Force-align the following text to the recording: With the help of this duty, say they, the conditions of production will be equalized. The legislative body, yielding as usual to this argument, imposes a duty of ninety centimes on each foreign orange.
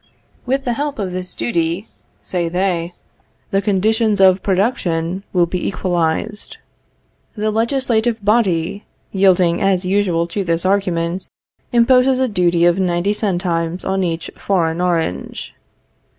With 0.47 0.65
the 0.65 0.73
help 0.73 0.97
of 0.97 1.11
this 1.11 1.35
duty, 1.35 1.87
say 2.23 2.49
they, 2.49 2.95
the 3.51 3.61
conditions 3.61 4.19
of 4.19 4.41
production 4.41 5.21
will 5.31 5.45
be 5.45 5.63
equalized. 5.63 6.57
The 7.35 7.51
legislative 7.51 8.25
body, 8.25 8.83
yielding 9.11 9.61
as 9.61 9.85
usual 9.85 10.25
to 10.29 10.43
this 10.43 10.65
argument, 10.65 11.29
imposes 11.71 12.17
a 12.17 12.27
duty 12.27 12.65
of 12.65 12.79
ninety 12.79 13.13
centimes 13.13 13.85
on 13.85 14.03
each 14.03 14.31
foreign 14.35 14.81
orange. 14.81 15.53